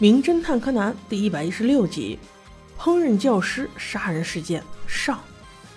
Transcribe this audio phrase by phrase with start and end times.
[0.00, 2.18] 名侦探柯南》第一百一十六集：
[2.78, 5.20] 烹饪教师杀人事件上。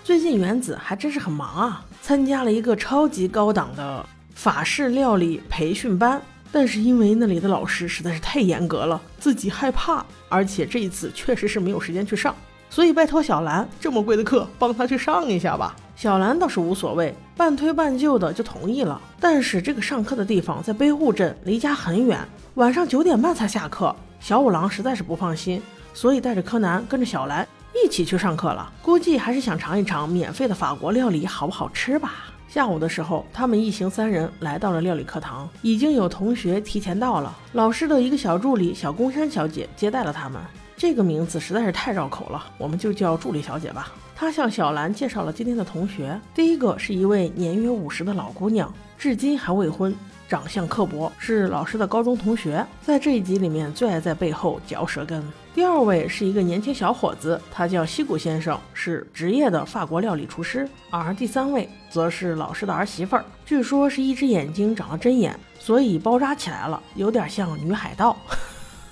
[0.02, 6.22] 最近原子还真是很忙啊，参加了一个超级高档的法式料理培训班，
[6.54, 12.34] 但是因为那里的老师实在是太严格了，自己害怕，而且这一次确实是没有时间去上，
[12.70, 15.76] 所以拜托小兰这么贵的课帮他去上一下吧。
[15.98, 19.02] 小兰倒是无所谓，半推半就的就同意了。
[19.20, 23.94] 但是这个上课的地方在背户镇，离家很远，晚上九点半才下课。
[24.24, 25.62] 小五郎实在是不放心，
[25.94, 27.46] 所以带着柯南跟着小兰
[27.76, 28.72] 一起去上课了。
[28.82, 32.14] 估计还是想尝一尝免费的法国料理好不好吃吧。
[32.48, 37.38] 下午的时候，他们一行三人来到了料理课堂，已经有同学提前到了。
[37.52, 40.42] 老师的一个小助理小宫山小姐接待了他们。
[40.84, 43.94] 这个名字实在是太绕口了，我们就叫助理小姐吧。
[44.14, 49.96] 她向小兰介绍了今天的同学，第一个是一位年约五十的老姑娘，至今还未婚。
[50.28, 55.24] 长相刻薄，是老师的高中同学，在这一集里面最爱在背后嚼舌根。
[55.56, 60.68] 第二位是一个年轻小伙子，他叫西谷先生，是职业的法国料理厨师。
[60.90, 68.18] 而第三位则是老师的儿媳妇儿，据说是一只眼睛长了针眼，所以包扎起来了，有点像女海盗。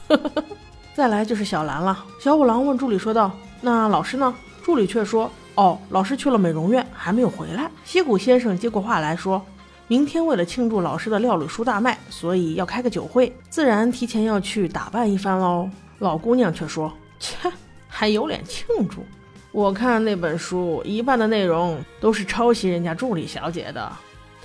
[0.94, 2.06] 再来就是小兰了。
[2.20, 9.42] 小五郎问助理说道：“那老师呢？”助理却说：“哦，老师去了美容院，还没有回来。”西谷先生接过话来说。
[9.88, 15.70] 明天为了庆祝老师的料理书大卖，所以要开个酒会，自然提前要去打扮一番喽。
[16.00, 17.52] 老姑娘却说：“切，
[17.90, 19.04] 还有脸庆祝？
[19.52, 23.92] 我看那本书一半的内容都是抄袭人家助理小姐的，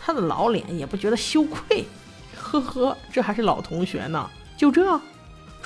[0.00, 1.86] 她的老脸也不觉得羞愧。”
[2.36, 4.28] 呵呵，这还是老同学呢。
[4.56, 5.00] 就这，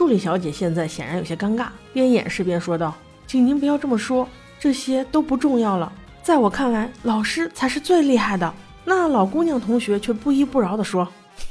[0.00, 2.94] 助理小姐现在显然有些尴尬，边掩饰边说道
[3.28, 4.26] ：“请您不要这么说，
[4.58, 5.92] 这些都不重要了。
[6.22, 8.50] 在我看来，老师才是最厉害的。”
[8.86, 11.06] 那老姑娘同学却不依不饶地说：“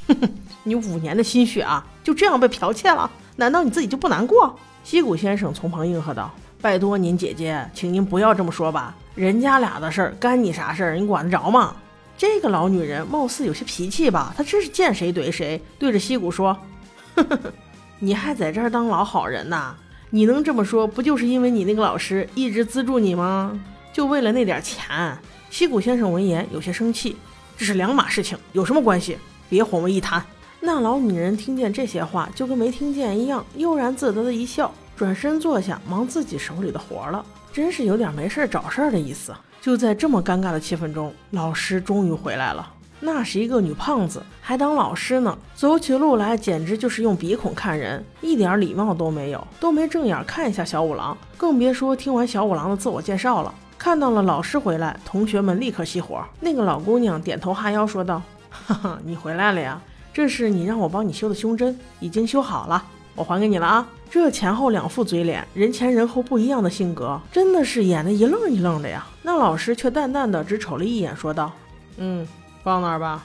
[0.10, 0.30] 哼哼，
[0.64, 3.08] 你五年的心 血啊，就这样被剽窃了？
[3.36, 10.96] 难道你自己就不难过？”西谷先生从旁应和道：“拜托您姐姐，请您不要这么说吧，人家俩的事儿干你啥事儿？
[10.98, 11.76] 你管得着吗？”
[12.18, 16.58] 这个老女人貌似有些脾气吧，她真是见谁怼谁，对着西谷说
[17.14, 17.54] ：“呵呵呵，
[18.00, 19.76] 你还在这儿当老好人呐？
[20.10, 23.60] 你能这么说，不就是因为你那个老师一直资助你吗？
[23.92, 25.18] 就为了那点钱？”
[25.52, 27.18] 西谷先生闻言有些生气，
[27.58, 29.18] 这是两码事情，有什么关系？
[29.50, 30.24] 别混为一谈。
[30.62, 39.34] 那老女人听见这些话，就跟没听见一样，悠然自得的一笑，转身坐下，忙自己手里的活了，真是有点没事找事儿的意思。
[39.60, 42.72] 就在这么尴尬的气氛中，老师终于回来了。
[43.00, 53.54] 那是一个女胖子，还当老师呢，走起路来简直就是用鼻孔看人，一点礼貌都没有，都没正眼看一下小五郎，更别说听完小五郎的自我介绍了。
[53.78, 56.22] 看到了老师回来，同学们立刻熄火。
[56.42, 58.22] 那个老姑娘点头哈腰说道
[58.52, 59.82] ：“哈哈，你回来了呀？
[60.12, 62.84] 这是你让我帮你修的胸针，已经修好了，
[63.16, 69.08] 我还给你了啊。”这前后两副嘴脸，人前人后不一样的性格，真的是演的一愣一愣的呀。
[69.22, 71.54] 那老师却淡淡的只瞅了一眼，说道
[71.98, 72.28] ：“嗯，
[72.70, 73.24] 放那儿吧。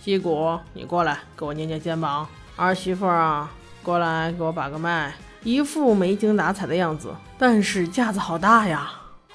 [0.00, 2.26] 西谷，你过来给我捏捏肩膀。
[2.56, 3.48] 儿媳妇啊，
[3.80, 5.14] 过来给我把个脉。
[5.44, 8.90] 一副没精打采的样子，但是架子好大呀。”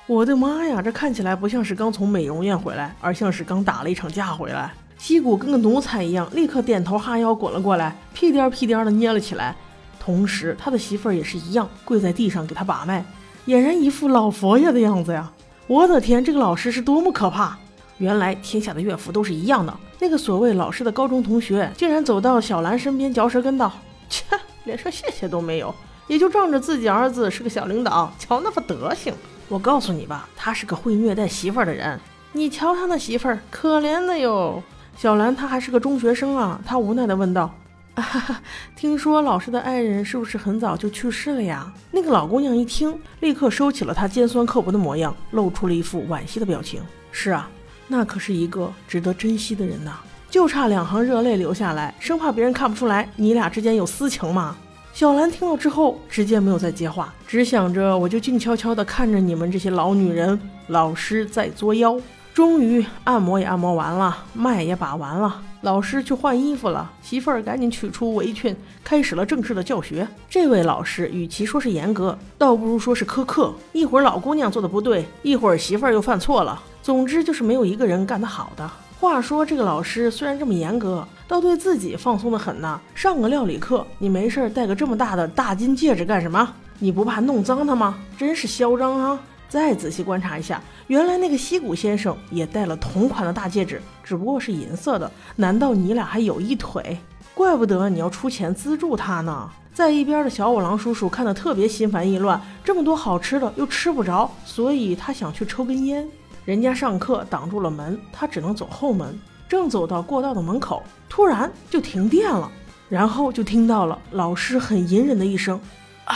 [0.05, 4.73] 我的妈呀，这看起来不像是刚从美容院回来，而像是刚打了一场架回来。
[4.97, 9.55] 西谷跟个奴才一样，立刻点头哈腰滚了过来，屁颠屁颠的捏了起来。
[9.97, 13.05] 同时，他的媳妇儿也是一样，跪在地上给他把脉，
[13.45, 15.31] 俨然一副老佛爷的样子呀！
[15.67, 17.57] 我的天，这个老师是多么可怕！
[17.97, 19.73] 原来天下的乐府都是一样的。
[19.99, 23.71] 那个所谓老师的高中同学，竟然走到小兰身边嚼舌根道
[24.09, 24.23] ：“切，
[24.65, 25.73] 连声谢谢都没有，
[26.07, 29.13] 也就仗着自己儿子是个小领导，瞧那副德行。”
[29.49, 31.99] 我告诉你吧，他是个会虐待媳妇儿的人。
[32.33, 34.61] 你瞧他那媳妇儿，可怜的哟。
[34.97, 37.53] 小兰她还是个中学生啊，她无奈地问道
[37.95, 38.41] ：“哈哈，
[38.75, 46.81] 听说老师的爱人是不是很早就去世了呀？”那个老姑娘一听，立刻收起了她尖酸刻薄的模样，露出了一副惋惜的表情。
[47.11, 47.49] 是啊，
[47.87, 49.93] 那可是一个值得珍惜的人呐，
[50.29, 54.55] 就差两行热泪流下来，生怕别人看不出来你俩之间有私情嘛。
[54.93, 60.39] 小兰听了之后，直接没有再接话，只想着我就静悄悄地看着你们这些老女人。
[60.67, 61.99] 老师在作妖。
[62.33, 66.91] 终于按摩也按摩完了，脉也把完了，老师去换衣服了。
[67.01, 70.07] 媳妇儿赶紧取出围裙，开始了正式的教学。
[70.29, 73.53] 这位老师与其说是严格，倒不如说是苛刻。
[73.73, 78.69] 一会儿老姑娘做的不对，一会儿媳妇儿又犯错了，总之就是没有一个人干得好的。
[78.99, 82.79] 话说这个老师虽然这么严格，倒对自己放松的很呢。
[82.95, 86.53] 上个料理课，你没事儿戴个这么大的大金戒指干什么？
[86.79, 87.95] 你不怕弄脏它吗？
[88.17, 89.19] 真是嚣张啊！
[89.49, 95.09] 再仔细观察一下，原来那个西谷先生也戴了同款的大戒指，只不过是银色的。
[95.35, 96.97] 难道你俩还有一腿？
[97.33, 99.49] 怪不得你要出钱资助他呢。
[99.73, 106.07] 在一边的小五郎叔叔看得特别心烦意乱，这么多好吃的又吃不着，所以他想去抽根烟。
[106.45, 109.17] 人家上课挡住了门，他只能走后门。
[109.47, 112.51] 正走到过道的门口，突然就停电了，
[112.89, 115.57] 然后就听到了老师很隐忍的一声
[116.05, 116.15] “啊”。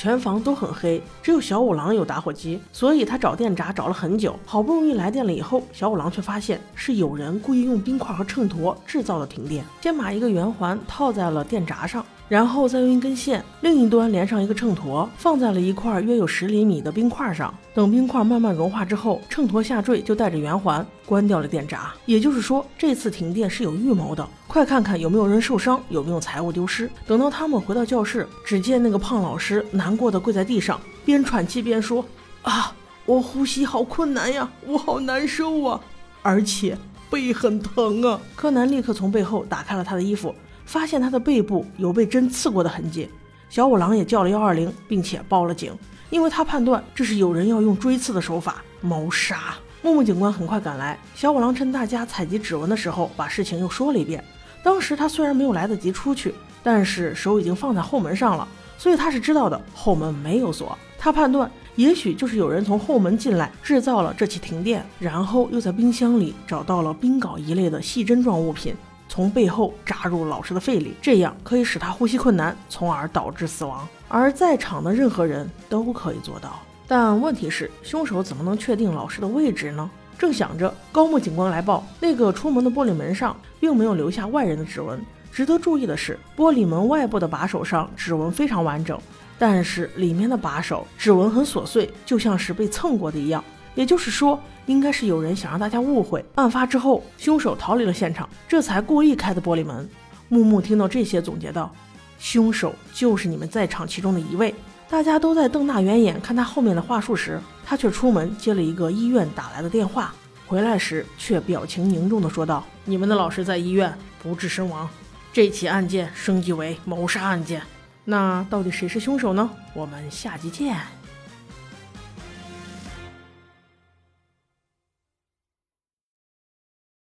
[0.00, 9.64] 全房都很黑，只有小五郎有打火机，所以他找电闸找了很久，好不容易来电了以后，小五郎却发现是有人故意用冰块和秤砣制造了停电。
[9.80, 12.06] 先把一个圆环套在了电闸上。
[12.28, 17.52] 然后再用一根线，另一端连上一个秤砣，放在了一块约有十厘米的冰块上。
[17.74, 21.94] 等冰块慢慢融化之后，秤砣下坠，就带着圆环关掉了电闸。
[22.04, 24.28] 也就是说，这次停电是有预谋的。
[24.46, 26.90] 快看看有没有人受伤，有没有财物丢失。
[27.06, 32.04] 等到他们回到教室，只见那个胖老师难过的跪在地上，边喘气边说
[32.42, 32.74] ：“啊，
[33.06, 35.80] 我呼吸好困难呀，我好难受啊，
[36.20, 36.76] 而且
[37.08, 40.34] 背很疼啊。”柯南立刻从背后打开了他的衣服。
[40.68, 43.08] 发现他的背部有被针刺过的痕迹，
[43.48, 45.72] 小五郎也叫了幺二零，并且报了警，
[46.10, 49.54] 因为他判断这是有人要用锥刺的手法谋杀。
[49.80, 54.22] 木木警官很快赶来，小五郎趁大家采集指纹的时候，把事情又说了一遍。
[54.62, 60.76] 当时他虽然没有来得及出去，但是手已经放在后门上了，所以他是知道的后门没有锁。
[60.98, 68.74] 他判断，也许就是有人从后门进来，制造了这起停电，然后又在冰箱里找到了冰镐一类的细针状物品。
[69.08, 73.88] 从背后扎入老师的肺里，这样可以使他呼吸困难，从而导致死亡。
[74.08, 76.60] 而在场的任何人都可以做到。
[76.86, 79.90] 但问题是，凶手怎么能确定老师的位置呢？
[80.18, 85.00] 正想着，高木警官来报，那个出门的玻璃门上并没有留下外人的指纹。
[85.30, 88.98] 值得注意的是，玻璃门外部的把手上指纹非常完整，
[89.38, 93.44] 但是里面的把手指纹很琐碎，就像是被蹭过的一样。
[93.78, 94.36] 也就是说，
[94.66, 99.88] 应该是有人想让大家误会，案发之后凶手逃离了现场，这才故意开的玻璃门。
[100.28, 101.72] 木木听到这些，总结道
[102.18, 104.52] ：“凶手就是你们在场其中的一位。”
[104.90, 110.12] 大家都在瞪大圆眼看他后面的话术时，他却出门接了一个医院打来的电话，
[110.48, 114.88] 回来时却表情凝重地说道：“你们的老师在医院不治身亡，
[115.32, 117.62] 这起案件升级为谋杀案件。
[118.04, 119.48] 那到底谁是凶手呢？
[119.72, 120.76] 我们下集见。”